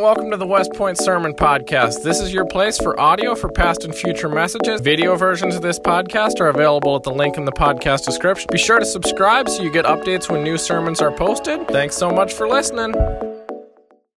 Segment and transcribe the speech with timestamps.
[0.00, 2.02] Welcome to the Westpointe Sermon Podcast.
[2.02, 4.80] This is your place for audio for past and future messages.
[4.80, 8.48] Video versions of this podcast are available at the link in the podcast description.
[8.50, 11.68] Be sure to subscribe so you get updates when new sermons are posted.
[11.68, 12.92] Thanks so much for listening.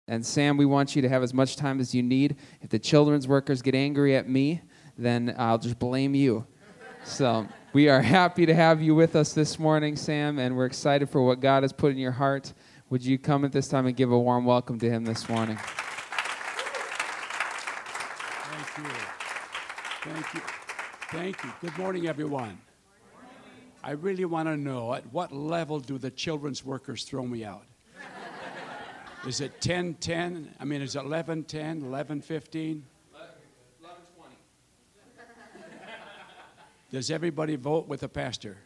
[0.07, 2.37] And Sam, we want you to have as much time as you need.
[2.61, 4.61] If the children's workers get angry at me,
[4.97, 6.47] then I'll just blame you.
[7.03, 11.09] So we are happy to have you with us this morning, Sam, and we're excited
[11.09, 12.53] for what God has put in your heart.
[12.91, 15.57] Would you come at this time and give a warm welcome to him this morning?
[18.37, 18.83] Thank you.
[20.03, 20.41] Thank you.
[21.09, 21.51] Thank you.
[21.61, 22.59] Good morning, everyone.
[23.83, 27.65] I really want to know at what level do the children's workers throw me out?
[29.25, 30.53] Is it 10 10?
[30.59, 32.85] I mean, is it 11 10, 11 15?
[33.81, 34.35] 11 20.
[36.91, 38.57] Does everybody vote with the pastor?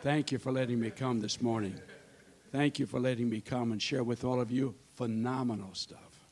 [0.00, 1.78] Thank you for letting me come this morning.
[2.52, 6.26] Thank you for letting me come and share with all of you phenomenal stuff.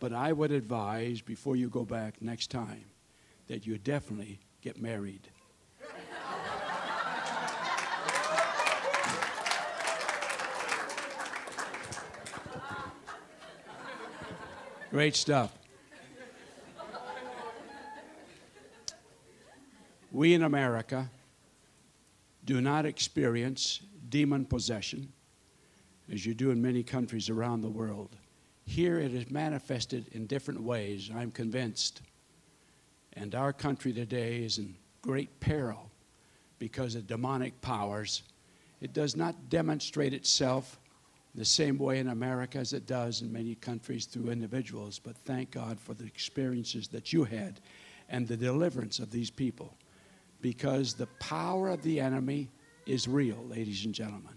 [0.00, 2.84] But I would advise before you go back next time
[3.46, 5.28] that you definitely get married.
[14.90, 15.56] Great stuff.
[20.10, 21.08] We in America
[22.44, 25.12] do not experience demon possession
[26.12, 28.16] as you do in many countries around the world.
[28.64, 32.02] Here it is manifested in different ways, I'm convinced.
[33.14, 35.90] And our country today is in great peril
[36.58, 38.22] because of demonic powers.
[38.80, 40.78] It does not demonstrate itself
[41.34, 45.52] the same way in America as it does in many countries through individuals, but thank
[45.52, 47.60] God for the experiences that you had
[48.08, 49.76] and the deliverance of these people
[50.40, 52.48] because the power of the enemy
[52.86, 54.34] is real, ladies and gentlemen.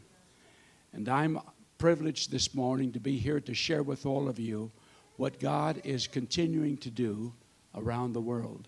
[0.93, 1.39] And I'm
[1.77, 4.71] privileged this morning to be here to share with all of you
[5.17, 7.33] what God is continuing to do
[7.75, 8.67] around the world.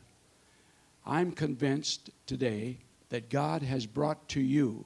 [1.05, 2.79] I'm convinced today
[3.09, 4.85] that God has brought to you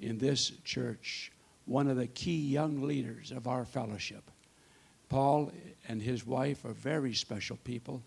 [0.00, 1.32] in this church
[1.66, 4.30] one of the key young leaders of our fellowship.
[5.08, 5.52] Paul
[5.88, 8.02] and his wife are very special people,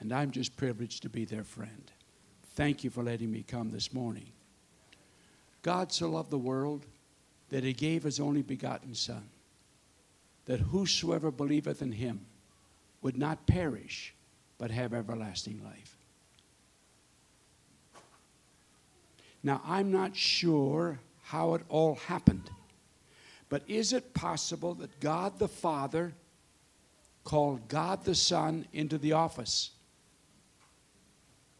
[0.00, 1.90] and I'm just privileged to be their friend.
[2.54, 4.32] Thank you for letting me come this morning.
[5.62, 6.86] God so loved the world
[7.50, 9.28] that he gave his only begotten Son,
[10.44, 12.26] that whosoever believeth in him
[13.02, 14.14] would not perish,
[14.58, 15.96] but have everlasting life.
[19.42, 22.50] Now, I'm not sure how it all happened,
[23.48, 26.12] but is it possible that God the Father
[27.24, 29.70] called God the Son into the office?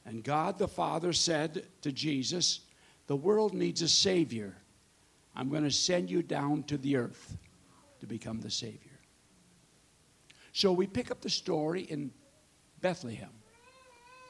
[0.04, 2.60] And God the Father said to Jesus,
[3.06, 4.56] The world needs a Savior.
[5.38, 7.38] I'm going to send you down to the earth
[8.00, 8.98] to become the Savior.
[10.52, 12.10] So we pick up the story in
[12.80, 13.30] Bethlehem.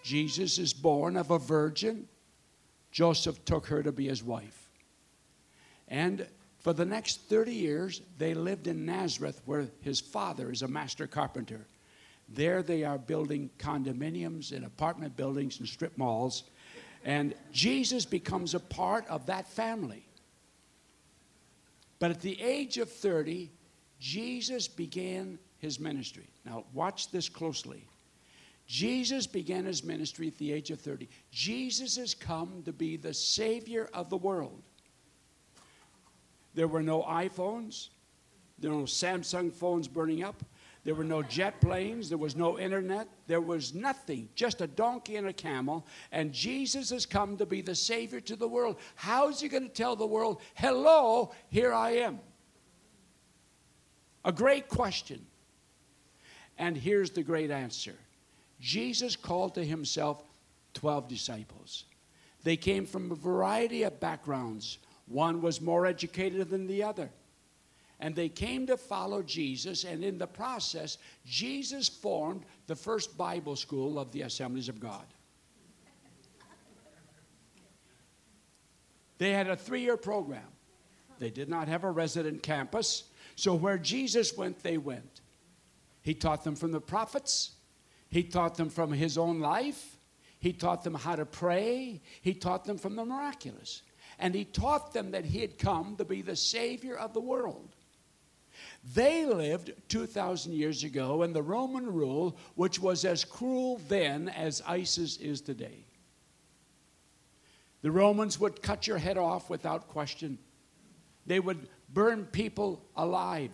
[0.04, 2.06] Jesus is born of a virgin.
[2.92, 4.68] Joseph took her to be his wife.
[5.88, 6.26] And
[6.58, 11.06] for the next 30 years, they lived in Nazareth, where his father is a master
[11.06, 11.66] carpenter.
[12.28, 16.44] There they are building condominiums and apartment buildings and strip malls.
[17.02, 20.07] And Jesus becomes a part of that family.
[21.98, 23.50] But at the age of 30,
[23.98, 26.28] Jesus began his ministry.
[26.44, 27.84] Now, watch this closely.
[28.66, 31.08] Jesus began his ministry at the age of 30.
[31.32, 34.62] Jesus has come to be the Savior of the world.
[36.54, 37.88] There were no iPhones,
[38.58, 40.42] there were no Samsung phones burning up,
[40.88, 45.16] there were no jet planes, there was no internet, there was nothing, just a donkey
[45.16, 45.86] and a camel.
[46.12, 48.78] And Jesus has come to be the Savior to the world.
[48.94, 52.20] How is he going to tell the world, hello, here I am?
[54.24, 55.26] A great question.
[56.56, 57.96] And here's the great answer
[58.58, 60.22] Jesus called to himself
[60.72, 61.84] 12 disciples.
[62.44, 64.78] They came from a variety of backgrounds.
[65.06, 67.10] One was more educated than the other.
[68.00, 73.56] And they came to follow Jesus, and in the process, Jesus formed the first Bible
[73.56, 75.04] school of the Assemblies of God.
[79.18, 80.46] They had a three year program.
[81.18, 83.04] They did not have a resident campus,
[83.34, 85.20] so where Jesus went, they went.
[86.02, 87.52] He taught them from the prophets,
[88.08, 89.96] he taught them from his own life,
[90.38, 93.82] he taught them how to pray, he taught them from the miraculous.
[94.20, 97.76] And he taught them that he had come to be the Savior of the world.
[98.94, 104.62] They lived 2,000 years ago in the Roman rule, which was as cruel then as
[104.66, 105.84] ISIS is today.
[107.82, 110.38] The Romans would cut your head off without question.
[111.26, 113.50] They would burn people alive.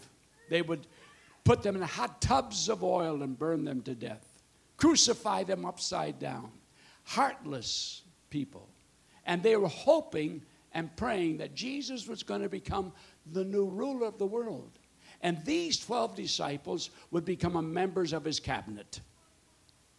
[0.49, 0.87] They would
[1.45, 4.27] put them in hot tubs of oil and burn them to death,
[4.77, 6.51] crucify them upside down.
[7.05, 8.69] Heartless people.
[9.27, 10.43] And they were hoping
[10.73, 12.93] and praying that Jesus was going to become
[13.33, 14.79] the new ruler of the world.
[15.25, 19.01] And these 12 disciples would become members of his cabinet.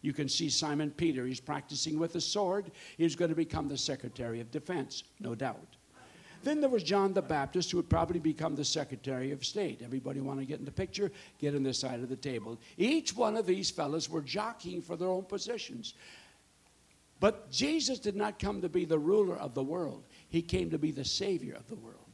[0.00, 2.70] You can see Simon Peter, he's practicing with a sword.
[2.96, 5.76] He's going to become the Secretary of Defense, no doubt.
[6.44, 9.82] Then there was John the Baptist, who would probably become the Secretary of State.
[9.82, 11.10] Everybody want to get in the picture?
[11.40, 12.56] Get on this side of the table.
[12.78, 15.94] Each one of these fellows were jockeying for their own positions.
[17.18, 20.78] But Jesus did not come to be the ruler of the world, he came to
[20.78, 22.05] be the Savior of the world.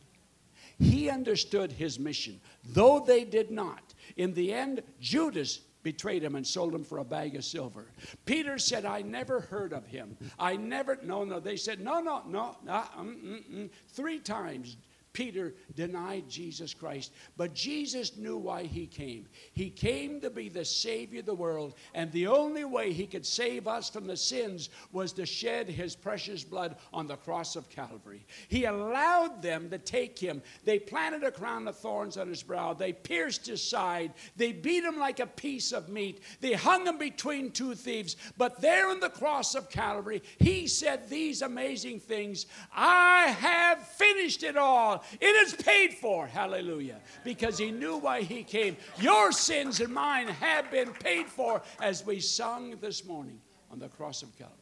[0.79, 3.95] He understood his mission, though they did not.
[4.17, 7.87] In the end, Judas betrayed him and sold him for a bag of silver.
[8.25, 10.17] Peter said, I never heard of him.
[10.39, 11.41] I never, no, no.
[11.41, 13.71] They said, no, no, no, no mm, mm, mm.
[13.89, 14.77] Three times
[15.13, 17.13] Peter denied Jesus Christ.
[17.37, 19.27] But Jesus knew why he came.
[19.53, 23.27] He came to be the Savior of the world, and the only way he could
[23.27, 27.69] save us from the sins was to shed his precious blood on the cross of
[27.69, 28.25] Calvary.
[28.49, 30.43] He allowed them to take him.
[30.65, 34.85] They planted a crown of thorns on his brow, they pierced his side, they beat
[34.85, 38.17] him like a piece of meat, they hung him between two thieves.
[38.39, 44.43] But there on the cross of Calvary, he said these amazing things I have finished
[44.43, 45.02] it all.
[45.21, 46.27] It is paid for.
[46.27, 47.01] Hallelujah.
[47.25, 48.77] Because he knew why he came.
[48.99, 53.41] Your sins and mine have been paid for as we sung this morning
[53.71, 54.57] on the cross of Calvary.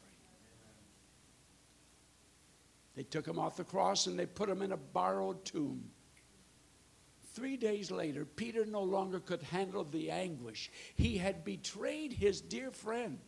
[2.96, 5.90] They took him off the cross and they put him in a borrowed tomb.
[7.32, 10.70] Three days later, Peter no longer could handle the anguish.
[10.96, 13.18] He had betrayed his dear friend.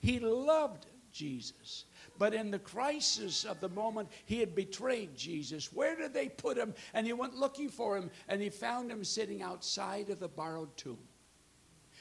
[0.00, 1.86] He loved Jesus.
[2.18, 5.72] But in the crisis of the moment, he had betrayed Jesus.
[5.72, 6.74] Where did they put him?
[6.92, 10.76] And he went looking for him, and he found him sitting outside of the borrowed
[10.76, 10.98] tomb.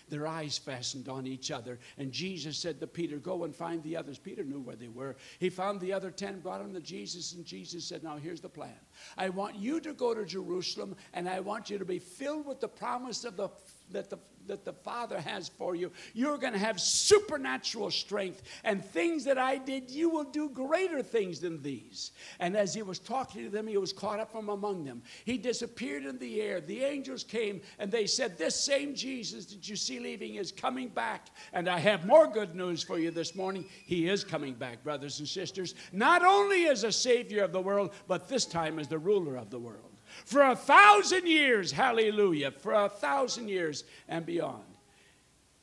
[0.10, 1.80] Their eyes fastened on each other.
[1.98, 4.18] And Jesus said to Peter, Go and find the others.
[4.18, 5.16] Peter knew where they were.
[5.40, 8.50] He found the other ten, brought them to Jesus, and Jesus said, Now here's the
[8.50, 8.76] plan.
[9.18, 12.60] I want you to go to Jerusalem, and I want you to be filled with
[12.60, 13.50] the promise of the
[13.92, 14.18] that the
[14.48, 15.92] that the Father has for you.
[16.14, 21.02] You're going to have supernatural strength, and things that I did, you will do greater
[21.02, 22.12] things than these.
[22.40, 25.02] And as he was talking to them, he was caught up from among them.
[25.26, 26.62] He disappeared in the air.
[26.62, 30.90] The angels came and they said, This same Jesus that you see leaving is coming
[30.90, 31.30] back.
[31.54, 33.66] And I have more good news for you this morning.
[33.86, 37.94] He is coming back, brothers and sisters, not only as a Savior of the world,
[38.08, 39.93] but this time as the ruler of the world
[40.26, 44.64] for a thousand years, hallelujah, for a thousand years and beyond.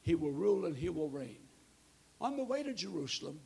[0.03, 1.39] He will rule and he will reign.
[2.21, 3.41] On the way to Jerusalem,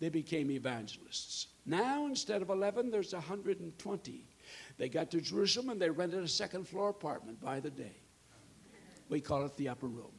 [0.00, 1.48] they became evangelists.
[1.64, 4.26] Now, instead of 11, there's 120.
[4.76, 7.96] They got to Jerusalem and they rented a second floor apartment by the day.
[9.08, 10.12] We call it the upper room.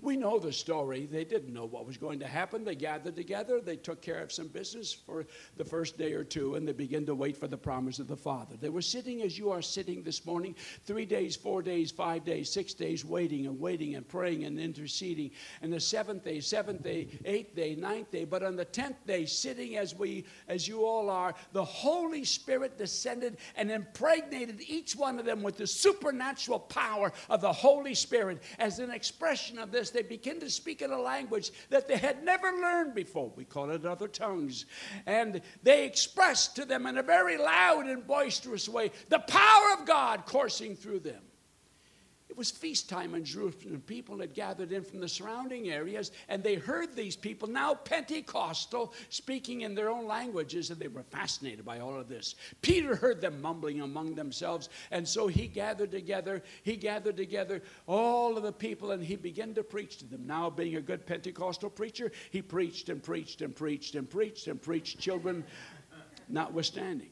[0.00, 1.06] We know the story.
[1.06, 2.64] They didn't know what was going to happen.
[2.64, 6.54] They gathered together, they took care of some business for the first day or two,
[6.54, 8.54] and they began to wait for the promise of the Father.
[8.60, 10.54] They were sitting as you are sitting this morning,
[10.84, 15.30] three days, four days, five days, six days, waiting and waiting and praying and interceding.
[15.60, 19.26] And the seventh day, seventh day, eighth day, ninth day, but on the tenth day,
[19.26, 25.18] sitting as we, as you all are, the Holy Spirit descended and impregnated each one
[25.18, 29.81] of them with the supernatural power of the Holy Spirit as an expression of this
[29.82, 33.32] this, they begin to speak in a language that they had never learned before.
[33.34, 34.64] We call it other tongues.
[35.06, 39.84] And they expressed to them in a very loud and boisterous way the power of
[39.86, 41.22] God coursing through them.
[42.32, 43.82] It was feast time in Jerusalem.
[43.86, 48.94] People had gathered in from the surrounding areas, and they heard these people, now Pentecostal,
[49.10, 52.34] speaking in their own languages, and they were fascinated by all of this.
[52.62, 58.38] Peter heard them mumbling among themselves, and so he gathered together, he gathered together all
[58.38, 60.26] of the people, and he began to preach to them.
[60.26, 64.62] Now, being a good Pentecostal preacher, he preached and preached and preached and preached and
[64.62, 65.44] preached, children
[66.30, 67.10] notwithstanding.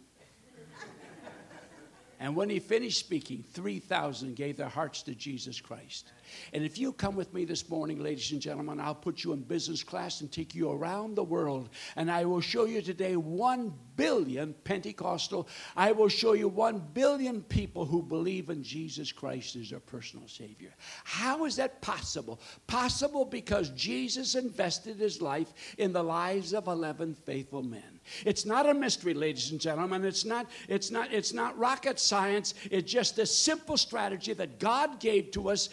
[2.21, 6.07] And when he finished speaking, 3,000 gave their hearts to Jesus Christ.
[6.53, 9.41] And if you come with me this morning, ladies and gentlemen, I'll put you in
[9.43, 11.69] business class and take you around the world.
[11.97, 15.49] And I will show you today 1 billion Pentecostal.
[15.77, 20.27] I will show you 1 billion people who believe in Jesus Christ as their personal
[20.27, 20.73] Savior.
[21.05, 22.41] How is that possible?
[22.67, 28.01] Possible because Jesus invested his life in the lives of 11 faithful men.
[28.25, 30.05] It's not a mystery, ladies and gentlemen.
[30.05, 32.55] It's not, it's not, it's not rocket science.
[32.71, 35.69] It's just a simple strategy that God gave to us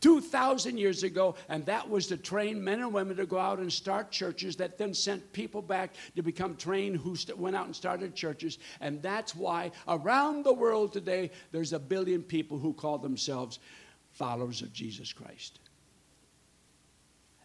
[0.00, 3.72] 2,000 years ago, and that was to train men and women to go out and
[3.72, 7.74] start churches that then sent people back to become trained who st- went out and
[7.74, 8.58] started churches.
[8.80, 13.58] And that's why around the world today, there's a billion people who call themselves
[14.12, 15.58] followers of Jesus Christ.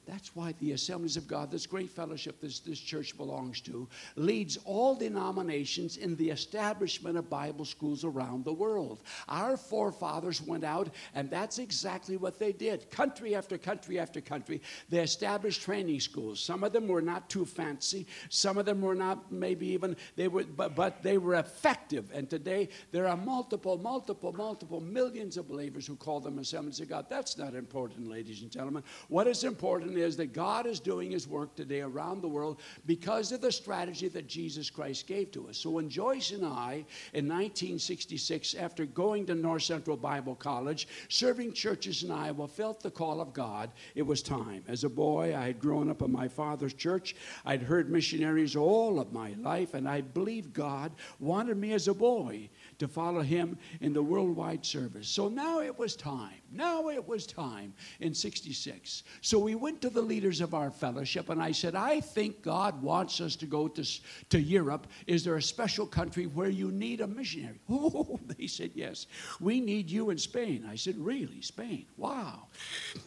[0.05, 4.57] That's why the Assemblies of God, this great fellowship this, this church belongs to, leads
[4.65, 9.01] all denominations in the establishment of Bible schools around the world.
[9.29, 12.91] Our forefathers went out, and that's exactly what they did.
[12.91, 16.39] Country after country after country, they established training schools.
[16.39, 20.27] Some of them were not too fancy, some of them were not maybe even, they
[20.27, 22.11] were, but, but they were effective.
[22.13, 26.89] And today, there are multiple, multiple, multiple millions of believers who call them Assemblies of
[26.89, 27.05] God.
[27.09, 28.83] That's not important, ladies and gentlemen.
[29.07, 33.31] What is important is that God is doing his work today around the world because
[33.31, 35.57] of the strategy that Jesus Christ gave to us.
[35.57, 41.53] So when Joyce and I, in 1966, after going to North Central Bible College, serving
[41.53, 44.63] churches in Iowa, felt the call of God, it was time.
[44.67, 47.15] As a boy, I had grown up in my father's church.
[47.45, 51.93] I'd heard missionaries all of my life, and I believed God wanted me as a
[51.93, 52.49] boy
[52.79, 55.07] to follow him in the worldwide service.
[55.07, 56.41] So now it was time.
[56.51, 59.03] Now it was time in 66.
[59.21, 62.81] So we went to the leaders of our fellowship and I said, I think God
[62.81, 63.83] wants us to go to,
[64.29, 64.87] to Europe.
[65.07, 67.59] Is there a special country where you need a missionary?
[67.95, 69.07] Oh, they said, yes.
[69.39, 70.65] We need you in Spain.
[70.69, 71.41] I said, really?
[71.41, 71.85] Spain?
[71.97, 72.47] Wow.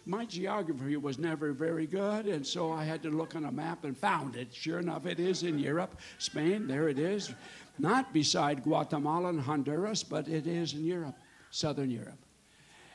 [0.05, 3.85] My geography was never very good, and so I had to look on a map
[3.85, 4.53] and found it.
[4.53, 5.99] Sure enough, it is in Europe.
[6.19, 7.35] Spain, there it is.
[7.79, 11.17] Not beside Guatemala and Honduras, but it is in Europe,
[11.51, 12.19] southern Europe.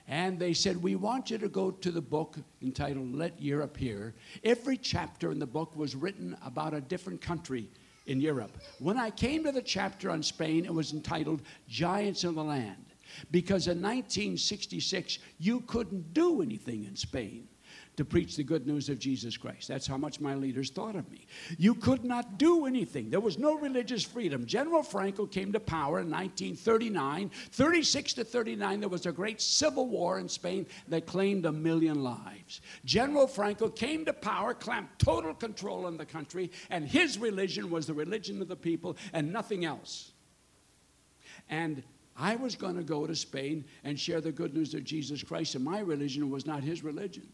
[0.08, 4.14] And they said, We want you to go to the book entitled Let Europe Hear.
[4.44, 7.70] Every chapter in the book was written about a different country
[8.08, 8.58] in Europe.
[8.80, 12.86] When I came to the chapter on Spain, it was entitled Giants of the Land.
[13.30, 17.48] Because in 1966, you couldn't do anything in Spain
[18.01, 19.67] to preach the good news of Jesus Christ.
[19.67, 21.27] That's how much my leaders thought of me.
[21.60, 24.48] You could not do anything, there was no religious freedom.
[24.48, 27.29] General Franco came to power in 1939.
[27.51, 32.01] 36 to 39, there was a great civil war in Spain that claimed a million
[32.01, 32.62] lives.
[32.86, 37.86] General Franco came to power, clamped total control on the country, and his religion was
[37.86, 40.12] the religion of the people and nothing else.
[41.50, 41.84] And
[42.17, 45.53] I was going to go to Spain and share the good news of Jesus Christ,
[45.53, 47.29] and my religion was not his religion.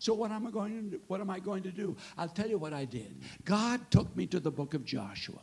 [0.00, 1.00] So what am I going to do?
[1.08, 1.94] What am I going to do?
[2.16, 3.20] I'll tell you what I did.
[3.44, 5.40] God took me to the book of Joshua.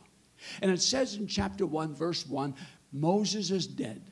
[0.60, 2.54] And it says in chapter 1 verse 1,
[2.92, 4.02] Moses is dead.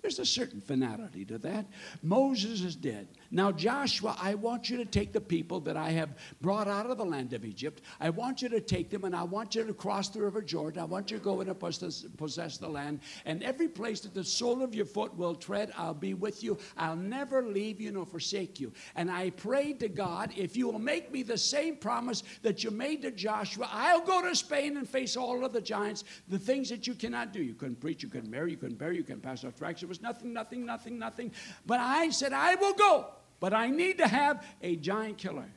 [0.00, 1.66] There's a certain finality to that.
[2.00, 3.08] Moses is dead.
[3.30, 6.96] Now, Joshua, I want you to take the people that I have brought out of
[6.96, 7.82] the land of Egypt.
[8.00, 10.80] I want you to take them and I want you to cross the river Jordan.
[10.80, 13.00] I want you to go and possess, the land.
[13.26, 16.56] And every place that the sole of your foot will tread, I'll be with you.
[16.78, 18.72] I'll never leave you nor forsake you.
[18.96, 22.70] And I prayed to God, if you will make me the same promise that you
[22.70, 26.70] made to Joshua, I'll go to Spain and face all of the giants, the things
[26.70, 27.42] that you cannot do.
[27.42, 29.82] You couldn't preach, you couldn't marry, you couldn't bear, you couldn't pass off tracts.
[29.82, 31.30] It was nothing, nothing, nothing, nothing.
[31.66, 33.06] But I said, I will go.
[33.40, 35.48] But I need to have a giant killer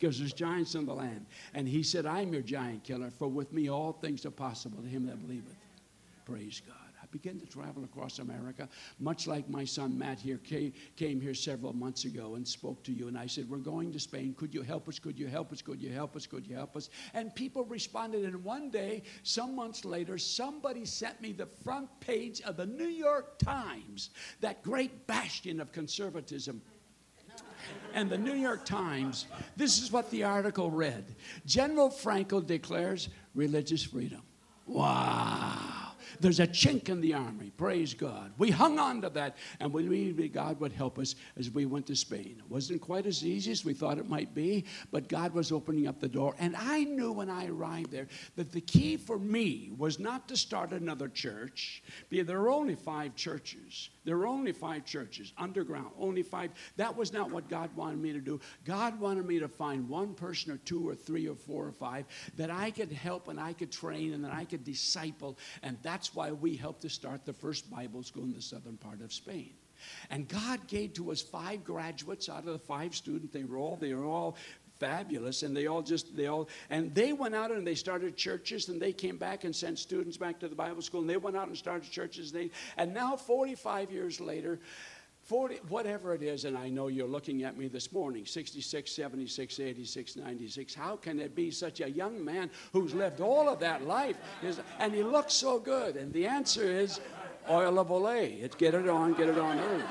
[0.00, 1.26] because there's giants in the land.
[1.54, 4.88] And he said, I'm your giant killer, for with me all things are possible to
[4.88, 5.56] him that believeth.
[6.24, 6.76] Praise God.
[7.02, 8.68] I began to travel across America,
[8.98, 12.92] much like my son Matt here came, came here several months ago and spoke to
[12.92, 13.08] you.
[13.08, 14.34] And I said, We're going to Spain.
[14.38, 14.98] Could you help us?
[14.98, 15.60] Could you help us?
[15.60, 16.26] Could you help us?
[16.26, 16.88] Could you help us?
[17.12, 18.24] And people responded.
[18.24, 22.88] And one day, some months later, somebody sent me the front page of the New
[22.88, 24.10] York Times,
[24.40, 26.62] that great bastion of conservatism
[27.94, 29.26] and the New York Times,
[29.56, 31.04] this is what the article read
[31.46, 34.22] General Franco declares religious freedom.
[34.66, 35.80] Wow.
[36.20, 37.50] There's a chink in the army.
[37.56, 38.32] Praise God.
[38.36, 41.86] We hung on to that, and we believed God would help us as we went
[41.86, 42.36] to Spain.
[42.38, 45.86] It wasn't quite as easy as we thought it might be, but God was opening
[45.86, 46.34] up the door.
[46.38, 50.36] And I knew when I arrived there that the key for me was not to
[50.36, 51.82] start another church.
[52.10, 53.90] Be there were only five churches.
[54.04, 56.52] There were only five churches, underground, only five.
[56.76, 58.40] That was not what God wanted me to do.
[58.64, 62.06] God wanted me to find one person or two or three or four or five
[62.36, 65.38] that I could help and I could train and that I could disciple.
[65.62, 69.02] And that's why we helped to start the first Bible school in the southern part
[69.02, 69.52] of Spain.
[70.10, 73.32] And God gave to us five graduates out of the five students.
[73.32, 74.36] They were all, they were all
[74.80, 78.68] fabulous and they all just they all and they went out and they started churches
[78.68, 81.36] and they came back and sent students back to the bible school and they went
[81.36, 82.32] out and started churches.
[82.32, 84.58] They and now 45 years later
[85.24, 89.60] 40 whatever it is and i know you're looking at me this morning 66 76
[89.60, 93.86] 86 96 how can it be such a young man who's lived all of that
[93.86, 94.16] life
[94.78, 95.96] and he looks so good?
[95.96, 97.00] And the answer is
[97.48, 98.42] oil of olay.
[98.42, 99.58] It's get it on get it on.
[99.58, 99.84] Early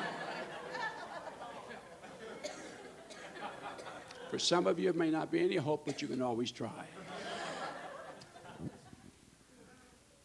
[4.30, 6.86] For some of you, it may not be any hope, but you can always try.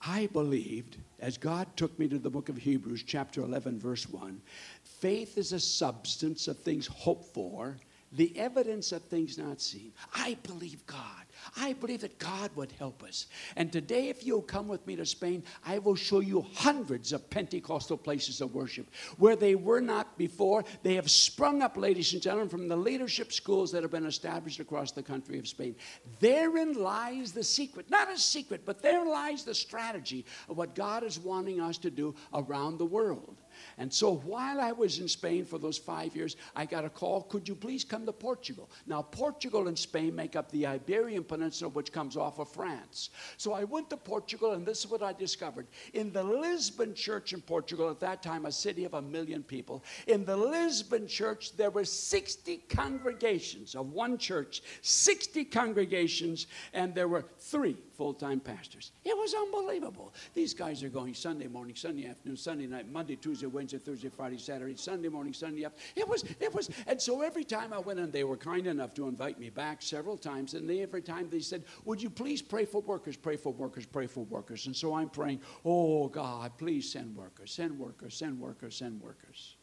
[0.06, 4.40] I believed, as God took me to the book of Hebrews, chapter 11, verse 1,
[4.82, 7.78] Faith is a substance of things hoped for,
[8.12, 9.92] the evidence of things not seen.
[10.14, 11.23] I believe God.
[11.56, 13.26] I believe that God would help us.
[13.56, 17.28] And today, if you'll come with me to Spain, I will show you hundreds of
[17.30, 18.86] Pentecostal places of worship
[19.18, 20.64] where they were not before.
[20.82, 24.60] They have sprung up, ladies and gentlemen, from the leadership schools that have been established
[24.60, 25.76] across the country of Spain.
[26.20, 27.90] Therein lies the secret.
[27.90, 31.90] Not a secret, but therein lies the strategy of what God is wanting us to
[31.90, 33.36] do around the world.
[33.78, 37.22] And so while I was in Spain for those five years, I got a call,
[37.22, 38.70] could you please come to Portugal?
[38.86, 43.10] Now, Portugal and Spain make up the Iberian Peninsula, which comes off of France.
[43.36, 45.66] So I went to Portugal, and this is what I discovered.
[45.92, 49.84] In the Lisbon church in Portugal, at that time a city of a million people,
[50.06, 57.08] in the Lisbon church, there were 60 congregations of one church, 60 congregations, and there
[57.08, 58.92] were three full time pastors.
[59.04, 60.12] It was unbelievable.
[60.34, 64.38] These guys are going Sunday morning, Sunday afternoon, Sunday night, Monday, Tuesday, Wednesday, Thursday, Friday,
[64.38, 65.92] Saturday, Sunday morning, Sunday afternoon.
[65.96, 68.94] It was, it was, and so every time I went in, they were kind enough
[68.94, 72.42] to invite me back several times, and they, every time they said, Would you please
[72.42, 74.66] pray for workers, pray for workers, pray for workers?
[74.66, 79.56] And so I'm praying, Oh God, please send workers, send workers, send workers, send workers.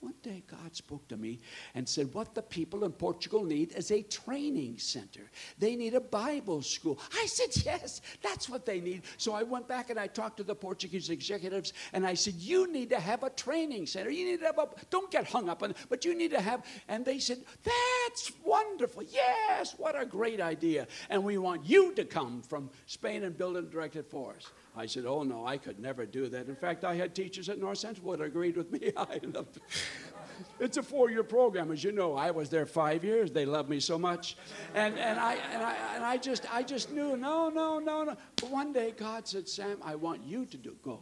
[0.00, 1.40] One day, God spoke to me
[1.74, 5.28] and said, What the people in Portugal need is a training center.
[5.58, 7.00] They need a Bible school.
[7.12, 9.02] I said, Yes, that's what they need.
[9.16, 12.72] So I went back and I talked to the Portuguese executives and I said, You
[12.72, 14.08] need to have a training center.
[14.08, 16.40] You need to have a, don't get hung up on it, but you need to
[16.40, 19.02] have, and they said, That's wonderful.
[19.02, 20.86] Yes, what a great idea.
[21.10, 24.46] And we want you to come from Spain and build and direct it for us.
[24.78, 26.46] I said, Oh, no, I could never do that.
[26.46, 28.92] In fact, I had teachers at North Central that agreed with me.
[30.60, 32.14] it's a four year program, as you know.
[32.14, 33.32] I was there five years.
[33.32, 34.36] They loved me so much.
[34.74, 38.16] And, and, I, and, I, and I, just, I just knew, no, no, no, no.
[38.36, 41.00] But one day God said, Sam, I want you to do, go.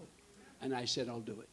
[0.62, 1.49] And I said, I'll do it.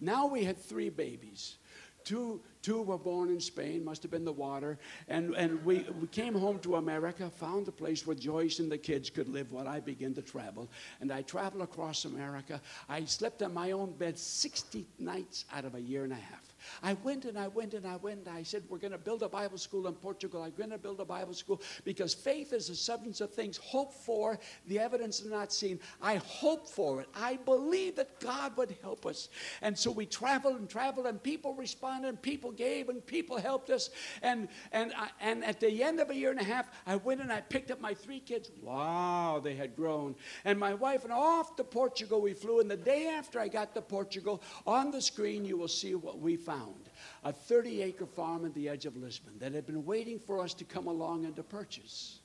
[0.00, 1.58] Now we had three babies.
[2.04, 4.78] Two, two were born in Spain, must have been the water.
[5.08, 8.78] And, and we, we came home to America, found a place where Joyce and the
[8.78, 10.68] kids could live while I began to travel.
[11.00, 12.60] And I traveled across America.
[12.88, 16.52] I slept on my own bed 60 nights out of a year and a half.
[16.82, 18.26] I went and I went and I went.
[18.26, 20.42] And I said, We're going to build a Bible school in Portugal.
[20.42, 23.94] I'm going to build a Bible school because faith is the substance of things hoped
[23.94, 25.80] for, the evidence is not seen.
[26.00, 27.08] I hope for it.
[27.14, 29.28] I believe that God would help us.
[29.60, 33.70] And so we traveled and traveled, and people responded, and people gave, and people helped
[33.70, 33.90] us.
[34.22, 37.20] And, and, I, and at the end of a year and a half, I went
[37.20, 38.50] and I picked up my three kids.
[38.60, 40.14] Wow, they had grown.
[40.44, 42.60] And my wife, and off to Portugal we flew.
[42.60, 46.18] And the day after I got to Portugal, on the screen, you will see what
[46.18, 46.88] we found
[47.24, 50.54] a 30 acre farm at the edge of Lisbon that had been waiting for us
[50.54, 52.21] to come along and to purchase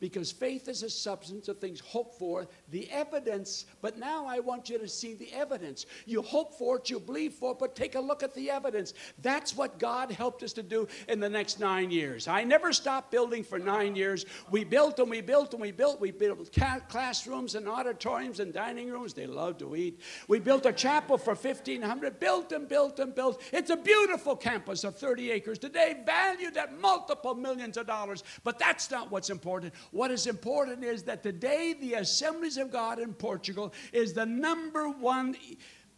[0.00, 3.66] because faith is a substance of things hoped for, the evidence.
[3.82, 5.86] But now I want you to see the evidence.
[6.06, 8.94] You hope for it, you believe for it, but take a look at the evidence.
[9.22, 12.26] That's what God helped us to do in the next nine years.
[12.26, 14.24] I never stopped building for nine years.
[14.50, 16.00] We built and we built and we built.
[16.00, 16.56] We built
[16.88, 19.14] classrooms and auditoriums and dining rooms.
[19.14, 20.00] They love to eat.
[20.28, 23.42] We built a chapel for 1,500, built and built and built.
[23.52, 28.24] It's a beautiful campus of 30 acres today, valued at multiple millions of dollars.
[28.44, 29.74] But that's not what's important.
[29.90, 34.88] What is important is that today the Assemblies of God in Portugal is the number
[34.88, 35.36] one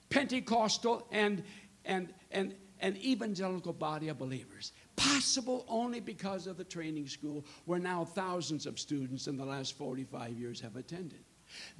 [0.09, 1.42] Pentecostal and,
[1.85, 4.72] and, and, and evangelical body of believers.
[4.96, 9.76] Possible only because of the training school where now thousands of students in the last
[9.76, 11.24] 45 years have attended.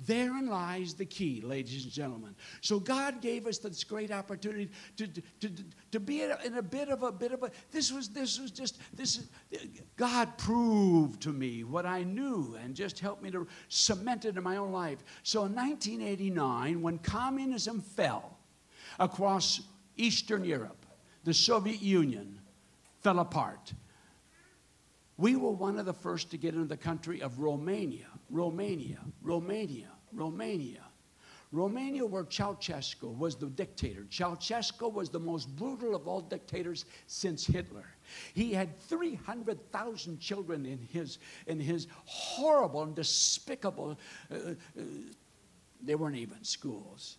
[0.07, 2.35] Therein lies the key, ladies and gentlemen.
[2.61, 5.51] So God gave us this great opportunity to, to, to,
[5.93, 8.79] to be in a bit of a bit of a this was this was just
[8.95, 9.29] this is
[9.97, 14.43] God proved to me what I knew and just helped me to cement it in
[14.43, 15.05] my own life.
[15.23, 18.39] So in 1989, when communism fell
[18.99, 19.61] across
[19.97, 20.87] Eastern Europe,
[21.25, 22.41] the Soviet Union
[23.01, 23.73] fell apart.
[25.17, 28.07] We were one of the first to get into the country of Romania.
[28.31, 30.83] Romania, Romania, Romania.
[31.53, 34.07] Romania, where Ceausescu was the dictator.
[34.09, 37.85] Ceausescu was the most brutal of all dictators since Hitler.
[38.33, 43.99] He had 300,000 children in his, in his horrible and despicable,
[44.31, 44.83] uh, uh,
[45.83, 47.19] they weren't even schools.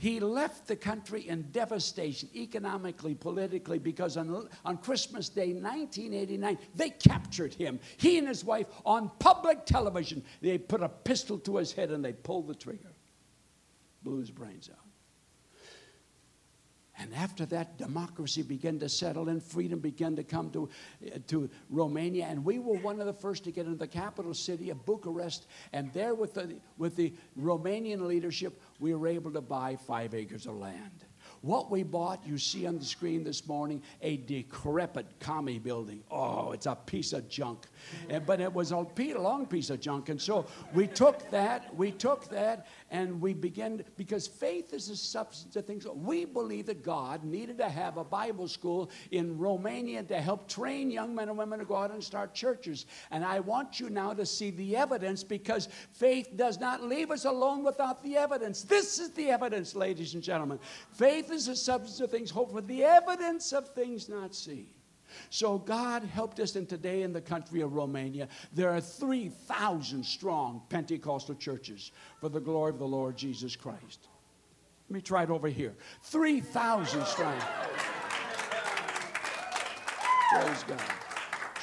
[0.00, 6.88] He left the country in devastation, economically, politically, because on, on Christmas Day 1989, they
[6.88, 7.78] captured him.
[7.98, 10.24] He and his wife on public television.
[10.40, 12.94] They put a pistol to his head and they pulled the trigger,
[14.02, 14.89] blew his brains out.
[17.00, 20.68] And after that, democracy began to settle and freedom began to come to,
[21.06, 22.26] eh, to Romania.
[22.26, 25.46] And we were one of the first to get into the capital city of Bucharest.
[25.72, 30.46] And there, with the, with the Romanian leadership, we were able to buy five acres
[30.46, 31.04] of land.
[31.42, 36.02] What we bought, you see on the screen this morning, a decrepit commie building.
[36.10, 37.66] Oh, it's a piece of junk.
[38.10, 40.10] And, but it was a long piece of junk.
[40.10, 44.96] And so we took that, we took that, and we began, because faith is a
[44.96, 45.86] substance of things.
[45.86, 50.90] We believe that God needed to have a Bible school in Romania to help train
[50.90, 52.84] young men and women to go out and start churches.
[53.10, 57.24] And I want you now to see the evidence because faith does not leave us
[57.24, 58.62] alone without the evidence.
[58.62, 60.58] This is the evidence, ladies and gentlemen.
[61.30, 64.66] Faith is the substance of things hoped for, the evidence of things not seen.
[65.28, 70.62] So God helped us, and today in the country of Romania, there are 3,000 strong
[70.68, 74.08] Pentecostal churches for the glory of the Lord Jesus Christ.
[74.88, 77.40] Let me try it over here 3,000 strong.
[80.32, 80.99] Praise God.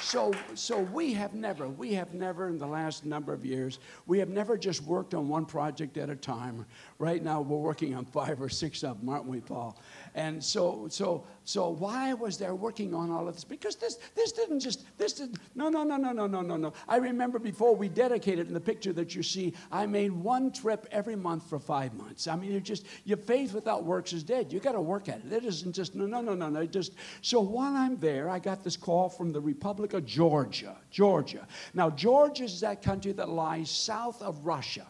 [0.08, 4.18] So, so we have never, we have never in the last number of years, we
[4.20, 6.64] have never just worked on one project at a time.
[6.98, 9.78] Right now, we're working on five or six of them, aren't we, Paul?
[10.14, 13.44] And so, so, so why was there working on all of this?
[13.44, 16.72] Because this, this didn't just, this did no, no, no, no, no, no, no, no.
[16.88, 20.86] I remember before we dedicated in the picture that you see, I made one trip
[20.90, 22.26] every month for five months.
[22.26, 24.52] I mean, you just, your faith without works is dead.
[24.52, 25.32] You got to work at it.
[25.32, 26.66] It isn't just, no, no, no, no, no.
[26.66, 26.92] Just,
[27.22, 31.46] so while I'm there, I got this call from the Republic of Georgia, Georgia.
[31.74, 34.86] Now, Georgia is that country that lies south of Russia.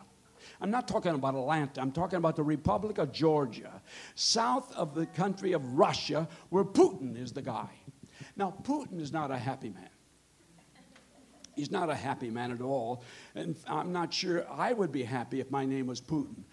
[0.61, 3.81] I'm not talking about Atlanta, I'm talking about the Republic of Georgia,
[4.15, 7.71] south of the country of Russia, where Putin is the guy.
[8.37, 9.91] Now, Putin is not a happy man.
[11.59, 13.03] He's not a happy man at all.
[13.35, 16.45] And I'm not sure I would be happy if my name was Putin.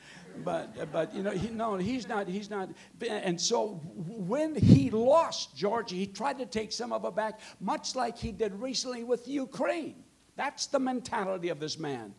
[0.43, 2.69] But, but you know, he, no, he's not, he's not.
[3.07, 7.95] And so when he lost Georgia, he tried to take some of it back, much
[7.95, 10.03] like he did recently with Ukraine.
[10.35, 12.15] That's the mentality of this man.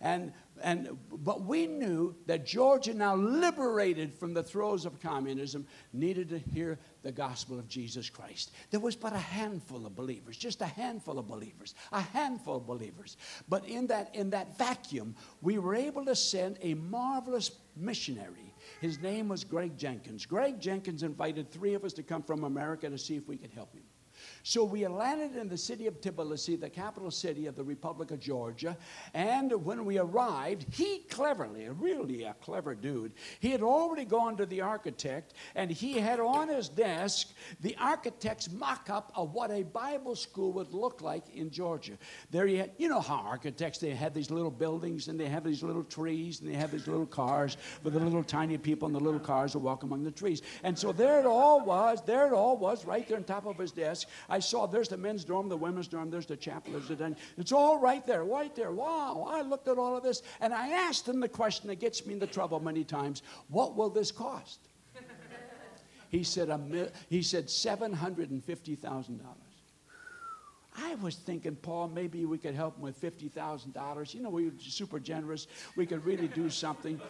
[0.00, 6.28] And, and, but we knew that Georgia, now liberated from the throes of communism, needed
[6.30, 8.52] to hear the gospel of Jesus Christ.
[8.70, 12.66] There was but a handful of believers, just a handful of believers, a handful of
[12.66, 13.16] believers.
[13.48, 18.54] But in that, in that vacuum, we were able to send a marvelous missionary.
[18.80, 20.26] His name was Greg Jenkins.
[20.26, 23.52] Greg Jenkins invited three of us to come from America to see if we could
[23.52, 23.82] help him.
[24.42, 28.20] So we landed in the city of Tbilisi, the capital city of the Republic of
[28.20, 28.76] Georgia.
[29.14, 34.46] And when we arrived, he cleverly, really a clever dude, he had already gone to
[34.46, 37.28] the architect and he had on his desk
[37.60, 41.98] the architect's mock up of what a Bible school would look like in Georgia.
[42.30, 45.44] There he had, you know how architects, they have these little buildings and they have
[45.44, 48.92] these little trees and they have these little cars with the little tiny people in
[48.92, 50.42] the little cars that walk among the trees.
[50.62, 53.58] And so there it all was, there it all was, right there on top of
[53.58, 54.08] his desk.
[54.30, 57.16] I saw there's the men's dorm, the women's dorm, there's the chapel, there's the den.
[57.36, 58.70] It's all right there, right there.
[58.70, 59.26] Wow.
[59.28, 62.14] I looked at all of this and I asked him the question that gets me
[62.14, 64.60] into trouble many times what will this cost?
[66.10, 69.20] he said, a he said $750,000.
[70.76, 74.14] I was thinking, Paul, maybe we could help him with $50,000.
[74.14, 75.48] You know, we were super generous.
[75.76, 77.00] We could really do something.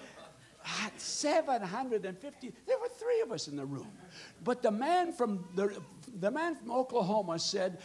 [0.84, 3.90] At 750 there were three of us in the room
[4.44, 5.74] but the man from the,
[6.18, 7.78] the man from oklahoma said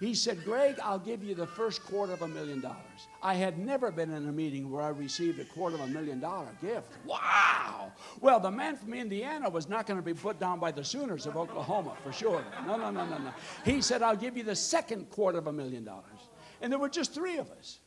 [0.00, 3.08] he said greg i'll give you the first quarter of a million dollars.
[3.22, 6.20] I had never been in a meeting where i received a quarter of a million
[6.20, 6.88] dollar gift.
[7.06, 7.92] Wow!
[8.20, 11.26] Well the man from indiana was not going to be put down by the sooners
[11.26, 12.44] of oklahoma for sure.
[12.66, 13.30] No no no no no.
[13.64, 16.28] He said i'll give you the second quarter of a million dollars.
[16.60, 17.78] And there were just three of us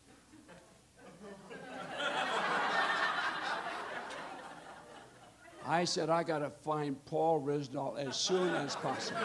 [5.67, 9.19] I said, I got to find Paul Risdall as soon as possible,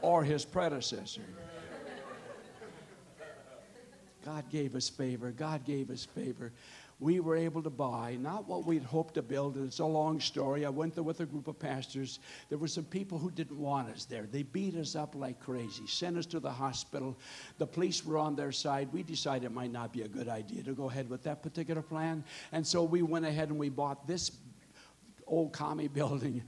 [0.00, 1.22] or his predecessor.
[4.24, 5.32] God gave us favor.
[5.32, 6.52] God gave us favor.
[7.00, 9.56] We were able to buy not what we'd hoped to build.
[9.56, 10.66] It's a long story.
[10.66, 12.20] I went there with a group of pastors.
[12.50, 14.28] There were some people who didn't want us there.
[14.30, 17.16] They beat us up like crazy, sent us to the hospital.
[17.56, 18.92] The police were on their side.
[18.92, 21.82] We decided it might not be a good idea to go ahead with that particular
[21.82, 22.22] plan.
[22.52, 24.30] And so we went ahead and we bought this
[25.30, 26.42] old commie building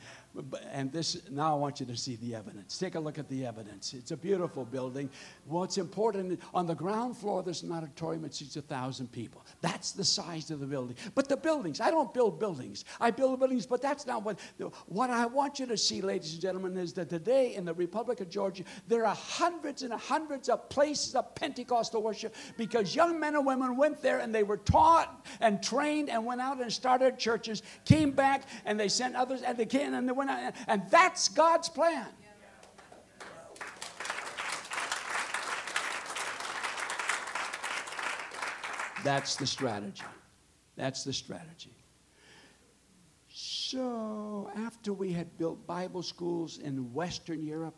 [0.70, 2.78] and this, now I want you to see the evidence.
[2.78, 3.92] Take a look at the evidence.
[3.92, 5.10] It's a beautiful building.
[5.46, 9.44] What's important, on the ground floor, there's an auditorium that seats a thousand people.
[9.60, 10.96] That's the size of the building.
[11.14, 12.84] But the buildings, I don't build buildings.
[13.00, 14.38] I build buildings, but that's not what,
[14.86, 18.20] what I want you to see, ladies and gentlemen, is that today in the Republic
[18.20, 23.34] of Georgia, there are hundreds and hundreds of places of Pentecostal worship because young men
[23.34, 27.18] and women went there and they were taught and trained and went out and started
[27.18, 31.28] churches, came back and they sent others and they came and they went and that's
[31.28, 32.08] God's plan.
[39.04, 40.04] That's the strategy.
[40.76, 41.74] That's the strategy.
[43.28, 47.74] So, after we had built Bible schools in Western Europe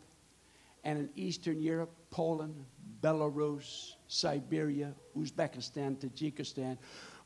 [0.83, 2.65] and in Eastern Europe, Poland,
[3.01, 6.77] Belarus, Siberia, Uzbekistan, Tajikistan,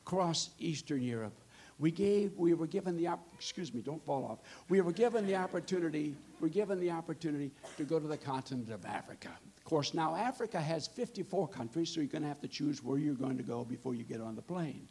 [0.06, 1.38] across Eastern Europe,
[1.80, 4.38] we gave we were given the op- excuse me don't fall off.
[4.68, 8.84] We were given the opportunity we're given the opportunity to go to the continent of
[8.84, 9.30] africa.
[9.56, 12.98] Of course now africa has 54 countries so you're going to have to choose where
[12.98, 14.88] you're going to go before you get on the plane.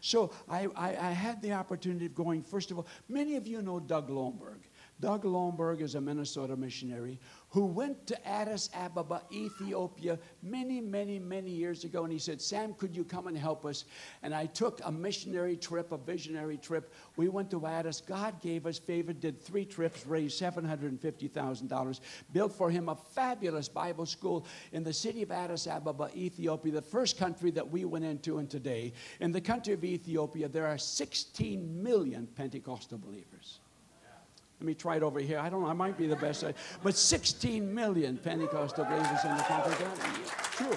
[0.00, 3.62] So I, I, I had the opportunity of going first of all many of you
[3.62, 4.58] know doug lohnberg
[5.02, 11.50] Doug Lohnberg is a Minnesota missionary who went to Addis Ababa, Ethiopia, many, many, many
[11.50, 12.04] years ago.
[12.04, 13.84] And he said, Sam, could you come and help us?
[14.22, 16.94] And I took a missionary trip, a visionary trip.
[17.16, 18.00] We went to Addis.
[18.00, 22.00] God gave us favor, did three trips, raised $750,000,
[22.32, 26.80] built for him a fabulous Bible school in the city of Addis Ababa, Ethiopia, the
[26.80, 28.38] first country that we went into.
[28.38, 33.58] And today, in the country of Ethiopia, there are 16 million Pentecostal believers.
[34.62, 35.40] Let me try it over here.
[35.40, 35.68] I don't know.
[35.68, 36.44] I might be the best.
[36.84, 39.86] But 16 million Pentecostal believers in the country.
[40.52, 40.76] True.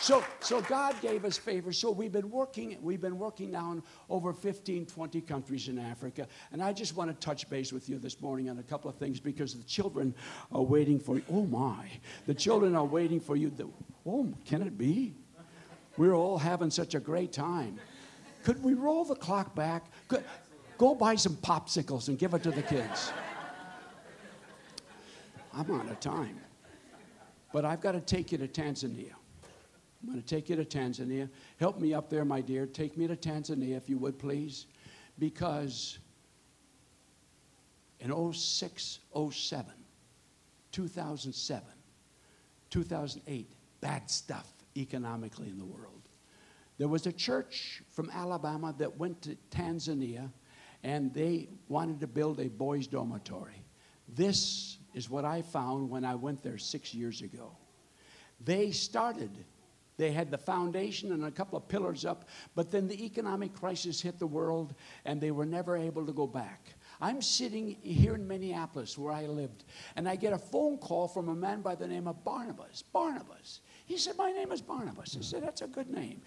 [0.00, 1.70] So, so God gave us favor.
[1.70, 2.78] So we've been working.
[2.80, 6.28] We've been working now in over 15, 20 countries in Africa.
[6.50, 8.96] And I just want to touch base with you this morning on a couple of
[8.96, 10.14] things because the children
[10.50, 11.22] are waiting for you.
[11.30, 11.90] Oh my!
[12.24, 13.50] The children are waiting for you.
[13.50, 13.68] The,
[14.06, 15.12] oh, can it be?
[15.98, 17.78] We're all having such a great time.
[18.44, 19.84] Could we roll the clock back?
[20.08, 20.24] Could,
[20.80, 23.12] Go buy some popsicles and give it to the kids.
[25.52, 26.40] I'm out of time.
[27.52, 29.12] But I've got to take you to Tanzania.
[30.02, 31.28] I'm going to take you to Tanzania.
[31.58, 32.64] Help me up there, my dear.
[32.64, 34.68] Take me to Tanzania, if you would, please.
[35.18, 35.98] Because
[37.98, 39.72] in 06, 07,
[40.72, 41.68] 2007,
[42.70, 46.08] 2008, bad stuff economically in the world.
[46.78, 50.30] There was a church from Alabama that went to Tanzania
[50.82, 53.62] and they wanted to build a boys' dormitory.
[54.08, 57.56] This is what I found when I went there six years ago.
[58.44, 59.30] They started,
[59.96, 64.00] they had the foundation and a couple of pillars up, but then the economic crisis
[64.00, 66.74] hit the world and they were never able to go back.
[67.00, 69.64] I'm sitting here in Minneapolis where I lived,
[69.96, 72.82] and I get a phone call from a man by the name of Barnabas.
[72.82, 73.60] Barnabas.
[73.90, 75.16] He said, My name is Barnabas.
[75.18, 76.20] I said, That's a good name.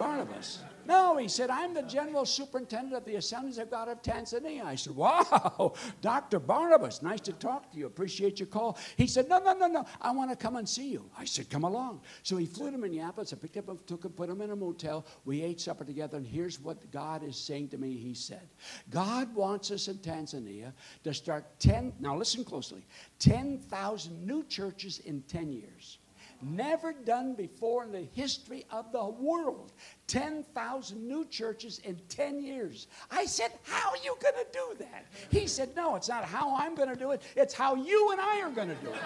[0.00, 0.58] Barnabas.
[0.84, 4.64] No, he said, I'm the general superintendent of the Assemblies of God of Tanzania.
[4.64, 6.40] I said, Wow, Dr.
[6.40, 7.86] Barnabas, nice to talk to you.
[7.86, 8.76] Appreciate your call.
[8.96, 9.86] He said, No, no, no, no.
[10.00, 11.08] I want to come and see you.
[11.16, 12.00] I said, Come along.
[12.24, 13.32] So he flew to Minneapolis.
[13.32, 15.06] I picked up him, took him, put him in a motel.
[15.24, 17.96] We ate supper together, and here's what God is saying to me.
[17.96, 18.48] He said,
[18.90, 20.72] God wants us in Tanzania
[21.04, 22.84] to start 10, now listen closely,
[23.20, 25.98] 10,000 new churches in 10 years
[26.44, 29.72] never done before in the history of the world.
[30.06, 32.86] 10,000 new churches in 10 years.
[33.10, 35.06] I said, How are you going to do that?
[35.30, 38.20] He said, No, it's not how I'm going to do it, it's how you and
[38.20, 39.00] I are going to do it.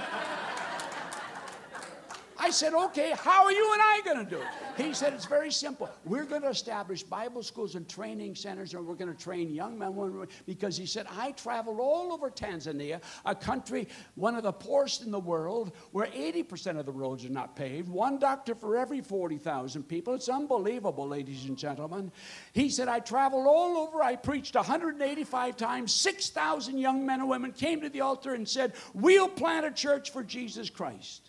[2.41, 4.47] I said, okay, how are you and I going to do it?
[4.83, 5.91] He said, it's very simple.
[6.05, 9.77] We're going to establish Bible schools and training centers, and we're going to train young
[9.79, 15.03] men, because he said, I traveled all over Tanzania, a country, one of the poorest
[15.03, 19.01] in the world, where 80% of the roads are not paved, one doctor for every
[19.01, 20.15] 40,000 people.
[20.15, 22.13] It's unbelievable, ladies and gentlemen.
[22.53, 27.53] He said, I traveled all over, I preached 185 times, 6,000 young men and women
[27.53, 31.28] came to the altar and said, We'll plant a church for Jesus Christ.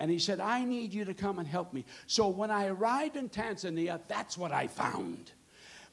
[0.00, 1.84] And he said, I need you to come and help me.
[2.06, 5.30] So when I arrived in Tanzania, that's what I found.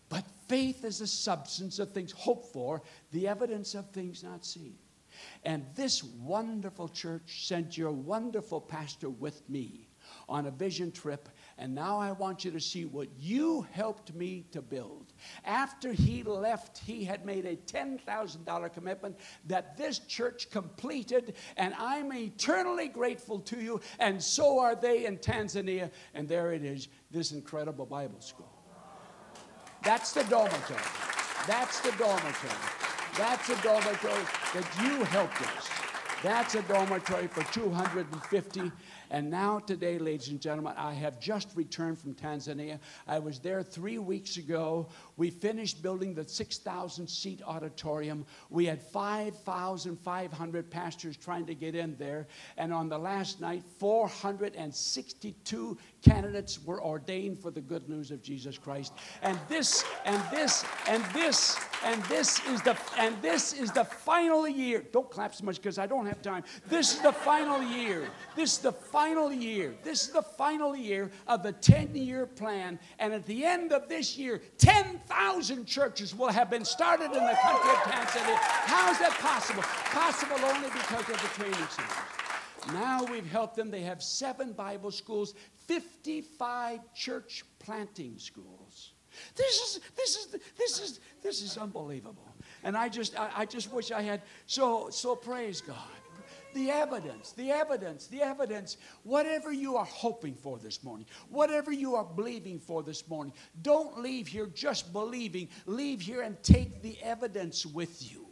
[0.09, 4.75] But faith is the substance of things hoped for, the evidence of things not seen.
[5.43, 9.89] And this wonderful church sent your wonderful pastor with me
[10.29, 14.45] on a vision trip and now I want you to see what you helped me
[14.51, 15.06] to build.
[15.45, 22.13] After he left, he had made a $10,000 commitment that this church completed, and I'm
[22.13, 25.91] eternally grateful to you, and so are they in Tanzania.
[26.13, 28.51] And there it is, this incredible Bible school.
[29.83, 30.79] That's the dormitory.
[31.47, 32.53] That's the dormitory.
[33.17, 35.69] That's a dormitory that you helped us.
[36.23, 38.71] That's a dormitory for 250
[39.09, 42.79] and now, today, ladies and gentlemen, I have just returned from Tanzania.
[43.07, 44.89] I was there three weeks ago.
[45.15, 48.25] We finished building the 6,000 seat auditorium.
[48.49, 52.27] We had 5,500 pastors trying to get in there.
[52.57, 58.57] And on the last night, 462 candidates were ordained for the good news of Jesus
[58.57, 58.93] Christ.
[59.21, 64.47] And this, and this, and this, and this is the and this is the final
[64.47, 64.83] year.
[64.91, 66.43] Don't clap so much because I don't have time.
[66.67, 68.09] This is the final year.
[68.35, 68.96] This is the final
[69.47, 69.75] year.
[69.83, 72.79] This is the final year of the 10 year plan.
[72.99, 77.37] And at the end of this year, 10,000 churches will have been started in the
[77.41, 78.35] country of Tanzania.
[78.35, 79.63] How is that possible?
[79.63, 82.73] Possible only because of the training centers.
[82.73, 83.71] Now we've helped them.
[83.71, 85.33] They have seven Bible schools,
[85.67, 88.91] 55 church planting schools.
[89.35, 92.35] This is, this is, this is, this is unbelievable.
[92.63, 95.75] And I just, I, I just wish I had, so, so praise God.
[96.53, 98.77] The evidence, the evidence, the evidence.
[99.03, 104.01] Whatever you are hoping for this morning, whatever you are believing for this morning, don't
[104.01, 105.49] leave here just believing.
[105.65, 108.27] Leave here and take the evidence with you.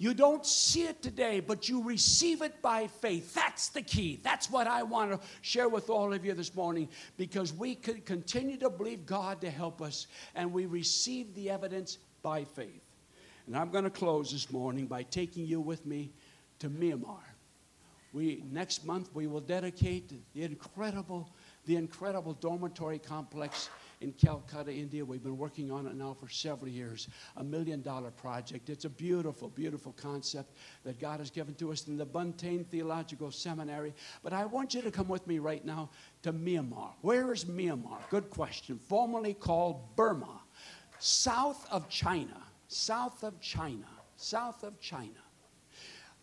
[0.00, 3.34] You don't see it today, but you receive it by faith.
[3.34, 4.20] That's the key.
[4.22, 8.06] That's what I want to share with all of you this morning because we could
[8.06, 10.06] continue to believe God to help us
[10.36, 12.80] and we receive the evidence by faith.
[13.48, 16.12] And I'm going to close this morning by taking you with me
[16.60, 17.18] to Myanmar.
[18.12, 21.28] We next month we will dedicate the incredible
[21.66, 23.68] the incredible dormitory complex
[24.00, 25.04] in Calcutta, India.
[25.04, 27.08] We've been working on it now for several years.
[27.36, 28.70] A million dollar project.
[28.70, 33.30] It's a beautiful, beautiful concept that God has given to us in the Buntain Theological
[33.30, 33.92] Seminary.
[34.22, 35.90] But I want you to come with me right now
[36.22, 36.92] to Myanmar.
[37.02, 37.98] Where is Myanmar?
[38.08, 38.78] Good question.
[38.78, 40.40] Formerly called Burma,
[40.98, 42.42] south of China.
[42.68, 43.86] South of China.
[44.16, 45.10] South of China.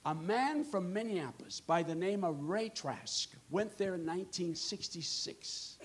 [0.06, 5.78] A man from Minneapolis by the name of Ray Trask went there in 1966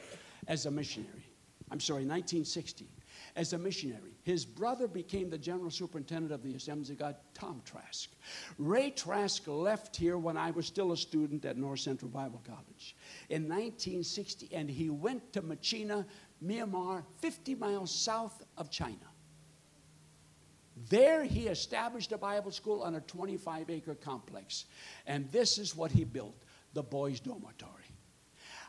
[0.46, 1.24] as a missionary.
[1.70, 2.86] I'm sorry, 1960,
[3.36, 4.18] as a missionary.
[4.22, 8.10] His brother became the general superintendent of the Assemblies of God, Tom Trask.
[8.58, 12.96] Ray Trask left here when I was still a student at North Central Bible College
[13.30, 16.04] in 1960, and he went to Myitkyina,
[16.44, 19.09] Myanmar, 50 miles south of China.
[20.88, 24.64] There, he established a Bible school on a 25 acre complex.
[25.06, 26.36] And this is what he built
[26.72, 27.80] the boys' dormitory.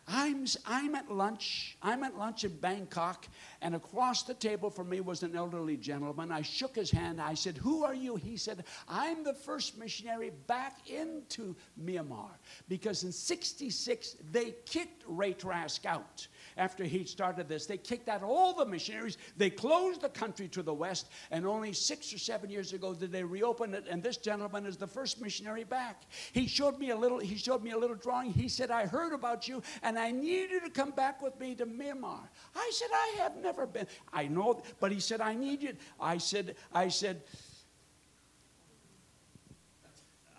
[0.08, 1.78] I'm, I'm at lunch.
[1.82, 3.28] I'm at lunch in Bangkok,
[3.62, 6.32] and across the table from me was an elderly gentleman.
[6.32, 7.22] I shook his hand.
[7.22, 8.16] I said, Who are you?
[8.16, 12.32] He said, I'm the first missionary back into Myanmar
[12.68, 17.66] because in 66 they kicked Ray Trask out after he started this.
[17.66, 19.18] They kicked out all the missionaries.
[19.38, 23.12] They closed the country to the west, and only six or seven years ago did
[23.12, 23.86] they reopen it.
[23.90, 26.04] And this gentleman is the first missionary back.
[26.34, 27.20] He showed me a little.
[27.20, 28.32] He showed me a little drawing.
[28.32, 31.56] He said, "I heard about you, and I need you to come back with me
[31.56, 33.88] to Myanmar." I said, "I have never been.
[34.14, 37.22] I know, but he said, I need you." I said, "I said."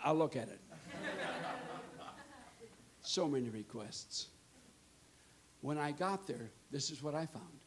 [0.03, 0.59] I'll look at it.
[3.01, 4.27] so many requests.
[5.63, 7.61] When I got there, this is what I found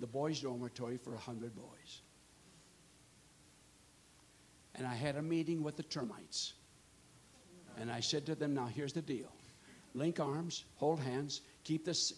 [0.00, 2.02] the boys' dormitory for 100 boys.
[4.74, 6.54] And I had a meeting with the termites.
[7.78, 9.30] And I said to them, now here's the deal
[9.94, 12.14] link arms, hold hands, keep this,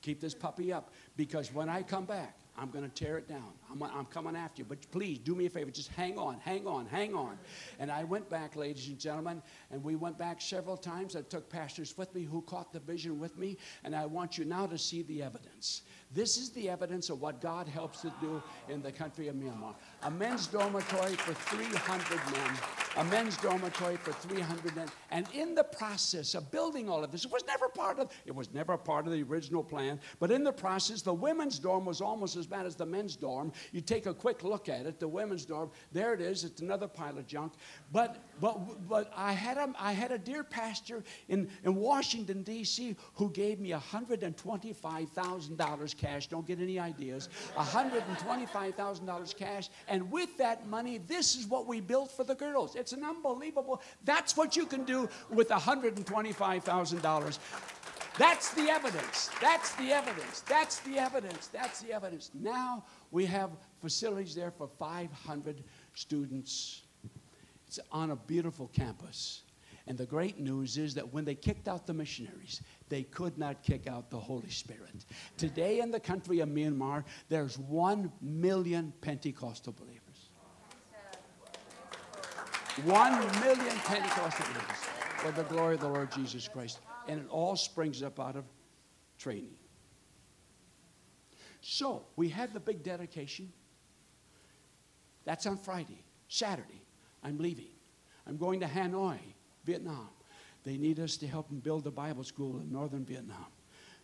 [0.00, 0.94] keep this puppy up.
[1.14, 3.52] Because when I come back, I'm going to tear it down.
[3.70, 4.66] I'm, I'm, coming after you.
[4.68, 5.70] But please do me a favor.
[5.70, 7.38] Just hang on, hang on, hang on.
[7.78, 11.16] And I went back, ladies and gentlemen, and we went back several times.
[11.16, 13.56] I took pastors with me who caught the vision with me.
[13.82, 15.82] And I want you now to see the evidence.
[16.12, 19.74] This is the evidence of what God helps to do in the country of Myanmar.
[20.02, 22.58] A men's dormitory for 300 men.
[22.96, 24.88] A men's dormitory for 300 men.
[25.12, 28.34] And in the process of building all of this, it was never part of it
[28.34, 30.00] was never part of the original plan.
[30.18, 33.52] But in the process, the women's dorm was almost as bad as the men's dorm.
[33.70, 35.70] You take a quick look at it, the women's dorm.
[35.92, 36.42] There it is.
[36.42, 37.52] It's another pile of junk.
[37.92, 42.96] But but but I had a I had a dear pastor in in Washington D.C.
[43.14, 46.26] who gave me 125 thousand dollars cash.
[46.26, 47.28] Don't get any ideas.
[47.56, 49.68] $125,000 cash.
[49.88, 52.74] And with that money, this is what we built for the girls.
[52.74, 53.82] It's an unbelievable.
[54.04, 57.38] That's what you can do with $125,000.
[58.18, 59.30] That's the evidence.
[59.40, 60.40] That's the evidence.
[60.40, 61.46] That's the evidence.
[61.46, 62.30] That's the evidence.
[62.34, 65.62] Now we have facilities there for 500
[65.94, 66.82] students.
[67.66, 69.42] It's on a beautiful campus.
[69.86, 73.62] And the great news is that when they kicked out the missionaries, they could not
[73.62, 75.06] kick out the Holy Spirit.
[75.38, 80.00] Today in the country of Myanmar, there's one million Pentecostal believers.
[82.84, 84.76] One million Pentecostal believers
[85.16, 86.80] for the glory of the Lord Jesus Christ.
[87.08, 88.44] And it all springs up out of
[89.18, 89.56] training.
[91.60, 93.52] So we had the big dedication.
[95.24, 96.02] That's on Friday.
[96.28, 96.82] Saturday,
[97.22, 97.66] I'm leaving.
[98.26, 99.18] I'm going to Hanoi,
[99.64, 100.08] Vietnam.
[100.64, 103.46] They need us to help them build a Bible school in northern Vietnam.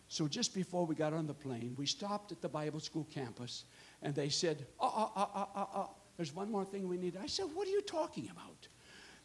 [0.07, 3.65] So just before we got on the plane, we stopped at the Bible school campus
[4.01, 7.17] and they said, uh, uh, uh, uh, uh, uh, there's one more thing we need.
[7.21, 8.67] I said, what are you talking about?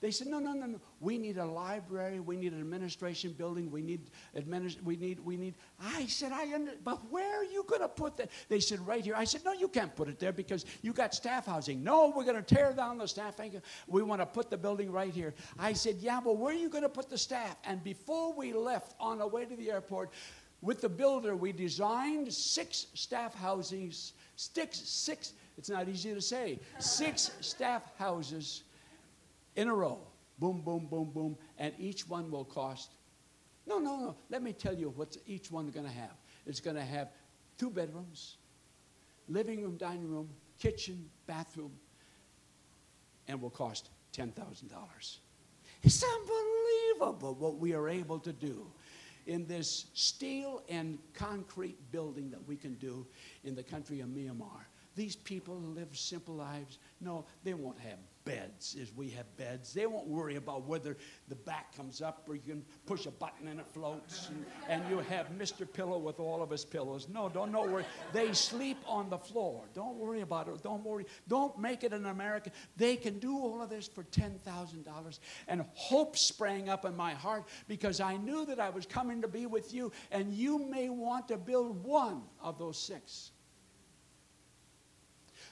[0.03, 0.81] They said, no, no, no, no.
[1.01, 2.19] We need a library.
[2.19, 3.71] We need an administration building.
[3.71, 5.21] We need administ- We need.
[5.21, 5.55] We need.
[5.81, 6.73] I said, I under.
[6.83, 8.29] But where are you going to put that?
[8.49, 9.15] They said, right here.
[9.17, 11.85] I said, no, you can't put it there because you got staff housing.
[11.85, 13.37] No, we're going to tear down the staff.
[13.87, 15.35] We want to put the building right here.
[15.57, 17.57] I said, yeah, but where are you going to put the staff?
[17.65, 20.11] And before we left on the way to the airport,
[20.63, 24.15] with the builder, we designed six staff housings.
[24.35, 25.35] Six, six.
[25.57, 26.59] It's not easy to say.
[26.81, 28.65] Six staff houses
[29.57, 29.99] in a row.
[30.39, 31.37] Boom, boom, boom, boom.
[31.59, 32.93] And each one will cost.
[33.67, 34.17] No, no, no.
[34.31, 36.17] Let me tell you what each one going to have.
[36.47, 37.09] It's going to have
[37.59, 38.37] two bedrooms,
[39.29, 40.29] living room, dining room,
[40.59, 41.73] kitchen, bathroom,
[43.29, 44.33] and will cost $10,000.
[45.83, 48.67] It's unbelievable what we are able to do
[49.27, 53.07] in this steel and concrete building that we can do
[53.45, 54.67] in the country of Myanmar.
[54.95, 56.79] These people live simple lives.
[57.01, 59.73] No, they won't have beds as we have beds.
[59.73, 60.97] They won't worry about whether
[61.29, 64.89] the back comes up or you can push a button and it floats and, and
[64.91, 65.71] you have Mr.
[65.71, 67.09] Pillow with all of his pillows.
[67.09, 67.85] No, don't no worry.
[68.13, 69.65] They sleep on the floor.
[69.75, 70.63] Don't worry about it.
[70.63, 71.07] Don't worry.
[71.29, 72.53] Don't make it an American.
[72.77, 75.19] They can do all of this for $10,000.
[75.49, 79.29] And hope sprang up in my heart because I knew that I was coming to
[79.29, 83.32] be with you and you may want to build one of those six.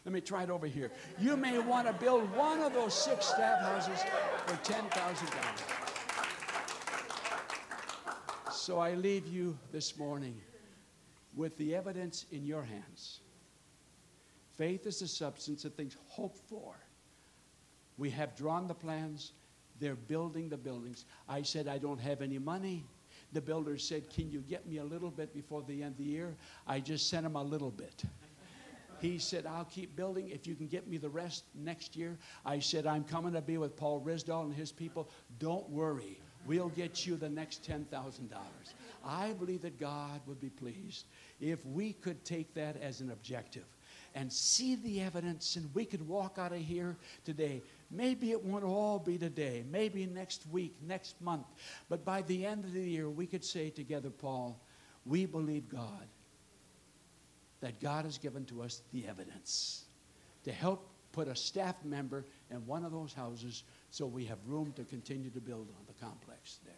[0.05, 0.91] Let me try it over here.
[1.19, 4.03] You may want to build one of those six staff houses
[4.47, 5.91] for $10,000.
[8.53, 10.41] So I leave you this morning
[11.37, 13.21] with the evidence in your hands.
[14.57, 16.75] Faith is the substance of things hoped for.
[17.99, 19.33] We have drawn the plans.
[19.81, 21.05] They're building the buildings.
[21.29, 22.85] I said, I don't have any money.
[23.33, 26.05] The builder said, Can you get me a little bit before the end of the
[26.05, 26.37] year?
[26.67, 28.03] I just sent him a little bit.
[29.01, 32.19] He said, I'll keep building if you can get me the rest next year.
[32.45, 35.09] I said, I'm coming to be with Paul Risdall and his people.
[35.39, 36.21] Don't worry.
[36.47, 37.87] We'll get you the next $10,000.
[39.05, 41.07] I believe that God would be pleased
[41.41, 43.65] if we could take that as an objective
[44.15, 47.63] and see the evidence and we could walk out of here today.
[47.91, 51.47] Maybe it won't all be today, maybe next week, next month,
[51.89, 54.61] but by the end of the year, we could say together, Paul,
[55.07, 56.07] we believe God
[57.61, 59.85] that God has given to us the evidence
[60.45, 64.73] to help put a staff member in one of those houses so we have room
[64.77, 66.75] to continue to build on the complex there.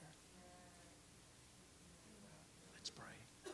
[2.74, 3.52] Let's pray.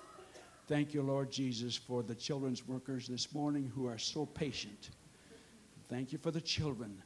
[0.67, 4.91] Thank you, Lord Jesus, for the children's workers this morning who are so patient.
[5.89, 7.03] Thank you for the children.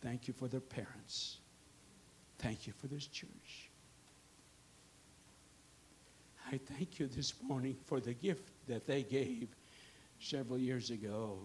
[0.00, 1.38] Thank you for their parents.
[2.38, 3.67] Thank you for this church.
[6.50, 9.48] I thank you this morning for the gift that they gave
[10.18, 11.40] several years ago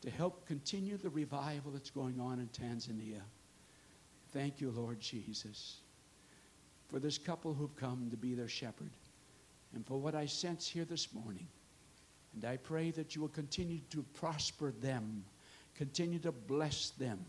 [0.00, 3.20] to help continue the revival that's going on in Tanzania.
[4.32, 5.82] Thank you, Lord Jesus,
[6.88, 8.90] for this couple who've come to be their shepherd
[9.72, 11.46] and for what I sense here this morning.
[12.34, 15.22] And I pray that you will continue to prosper them,
[15.76, 17.24] continue to bless them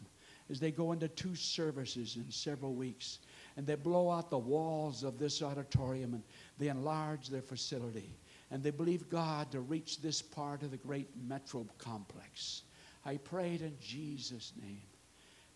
[0.50, 3.20] as they go into two services in several weeks
[3.58, 6.24] and they blow out the walls of this auditorium and
[6.58, 8.16] they enlarge their facility.
[8.52, 12.64] And they believe God to reach this part of the great metro complex.
[13.06, 14.84] I prayed in Jesus' name.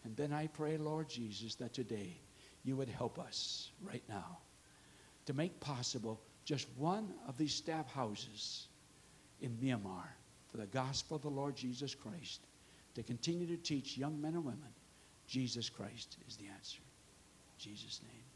[0.04, 2.20] And then I pray, Lord Jesus, that today
[2.64, 4.39] you would help us right now
[5.26, 8.68] to make possible just one of these staff houses
[9.41, 10.08] in Myanmar
[10.50, 12.48] for the gospel of the Lord Jesus Christ
[12.95, 14.74] to continue to teach young men and women
[15.28, 16.80] Jesus Christ is the answer.
[16.80, 18.26] In Jesus' name.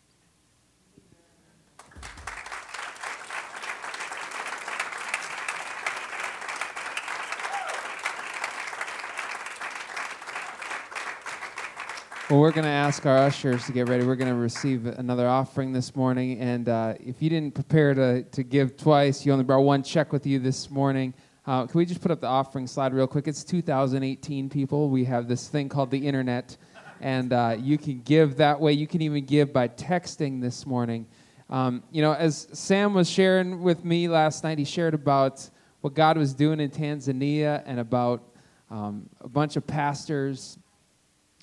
[12.32, 14.06] Well, we're going to ask our ushers to get ready.
[14.06, 16.40] We're going to receive another offering this morning.
[16.40, 20.14] And uh, if you didn't prepare to, to give twice, you only brought one check
[20.14, 21.14] with you this morning.
[21.46, 23.28] Uh, can we just put up the offering slide real quick?
[23.28, 24.88] It's 2018 people.
[24.88, 26.56] We have this thing called the internet,
[27.02, 28.72] and uh, you can give that way.
[28.72, 31.08] You can even give by texting this morning.
[31.50, 35.50] Um, you know, as Sam was sharing with me last night, he shared about
[35.82, 38.24] what God was doing in Tanzania and about
[38.70, 40.58] um, a bunch of pastors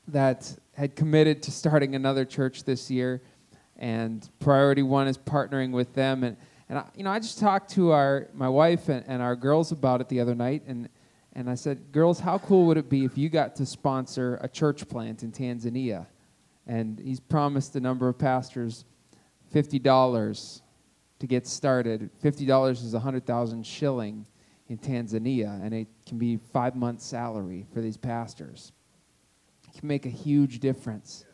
[0.08, 3.20] that had committed to starting another church this year,
[3.76, 6.22] and priority one is partnering with them.
[6.22, 6.36] And,
[6.68, 9.72] and I, you know, I just talked to our my wife and, and our girls
[9.72, 10.88] about it the other night, and
[11.32, 14.48] and I said, girls, how cool would it be if you got to sponsor a
[14.48, 16.06] church plant in Tanzania?
[16.66, 18.84] And he's promised a number of pastors
[19.50, 20.62] fifty dollars
[21.18, 22.08] to get started.
[22.20, 24.26] Fifty dollars is a hundred thousand shilling
[24.68, 28.70] in Tanzania, and it can be five months' salary for these pastors.
[29.78, 31.24] Can make a huge difference.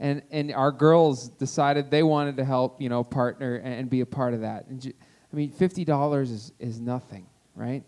[0.00, 4.06] And, and our girls decided they wanted to help, you know, partner and, be a
[4.06, 4.66] part of that.
[4.66, 4.92] And
[5.32, 7.82] I mean, $50 is, is nothing, right?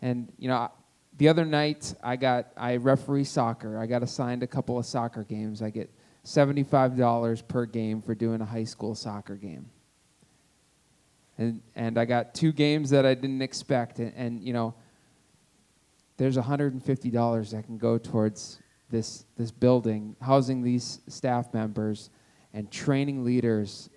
[0.00, 0.70] And, you know,
[1.18, 3.78] the other night I got, I referee soccer.
[3.78, 5.60] I got assigned a couple of soccer games.
[5.60, 5.90] I get
[6.24, 9.68] $75 per game for doing a high school soccer game.
[11.36, 13.98] And, and I got two games that I didn't expect.
[13.98, 14.74] And, and you know,
[16.16, 18.60] there's $150 that can go towards
[18.90, 22.10] this, this building, housing these staff members,
[22.52, 23.90] and training leaders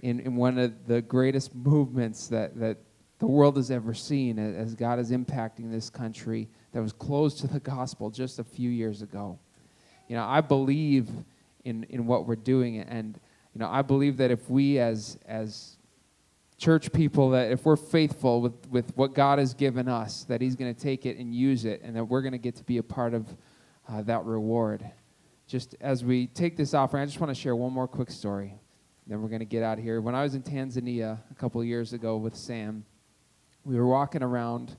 [0.00, 2.78] in, in one of the greatest movements that, that
[3.18, 7.46] the world has ever seen as God is impacting this country that was closed to
[7.46, 9.38] the gospel just a few years ago.
[10.08, 11.10] You know, I believe
[11.64, 13.18] in, in what we're doing, and
[13.54, 15.76] you know, I believe that if we as as
[16.58, 20.56] church people that if we're faithful with, with what God has given us, that He's
[20.56, 22.78] going to take it and use it, and that we're going to get to be
[22.78, 23.26] a part of
[23.88, 24.84] uh, that reward.
[25.46, 28.54] Just as we take this offering, I just want to share one more quick story.
[29.06, 30.00] Then we're going to get out of here.
[30.00, 32.84] When I was in Tanzania a couple years ago with Sam,
[33.64, 34.76] we were walking around,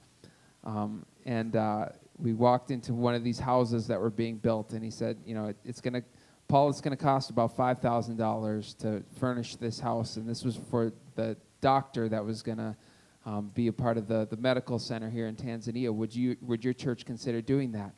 [0.63, 1.87] um, and uh,
[2.17, 5.33] we walked into one of these houses that were being built, and he said, "You
[5.33, 6.03] know, it, it's going to."
[6.47, 10.91] Paul, it's going to cost about $5,000 to furnish this house, and this was for
[11.13, 12.75] the doctor that was going to
[13.23, 15.93] um, be a part of the, the medical center here in Tanzania.
[15.93, 17.93] Would, you, would your church consider doing that?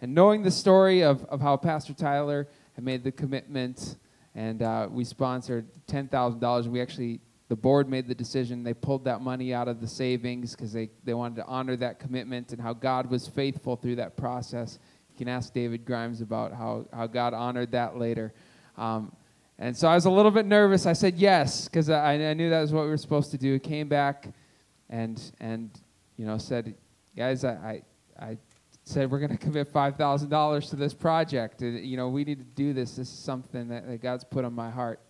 [0.00, 3.96] And knowing the story of, of how Pastor Tyler had made the commitment,
[4.34, 9.04] and uh, we sponsored $10,000, and we actually, the board made the decision, they pulled
[9.04, 12.60] that money out of the savings because they, they wanted to honor that commitment and
[12.60, 14.78] how God was faithful through that process.
[15.10, 18.34] You can ask David Grimes about how, how God honored that later.
[18.76, 19.12] Um,
[19.58, 20.84] and so I was a little bit nervous.
[20.84, 23.58] I said yes because I, I knew that was what we were supposed to do.
[23.58, 24.28] Came back
[24.90, 25.70] and and
[26.16, 26.74] you know said,
[27.16, 27.82] guys, I
[28.18, 28.38] I, I
[28.86, 31.60] said we're going to commit five thousand dollars to this project.
[31.60, 32.96] You know we need to do this.
[32.96, 35.00] This is something that, that God's put on my heart.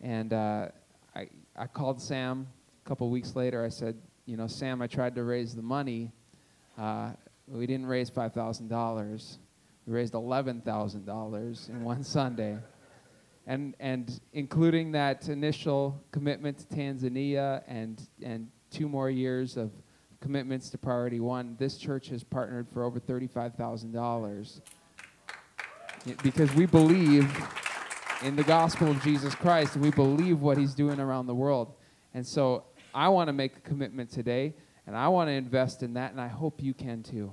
[0.00, 0.68] And uh,
[1.14, 2.46] I I called Sam
[2.84, 3.64] a couple weeks later.
[3.64, 6.12] I said, you know, Sam, I tried to raise the money.
[6.78, 7.10] Uh,
[7.48, 9.38] we didn't raise five thousand dollars.
[9.86, 12.58] We raised eleven thousand dollars in one Sunday
[13.46, 19.72] and and including that initial commitment to Tanzania and and two more years of
[20.22, 24.62] commitments to Priority One, this church has partnered for over thirty-five thousand dollars
[26.22, 27.30] because we believe
[28.22, 31.74] in the gospel of Jesus Christ we believe what He's doing around the world,
[32.14, 32.64] and so
[32.94, 34.54] I want to make a commitment today,
[34.86, 37.32] and I want to invest in that, and I hope you can too.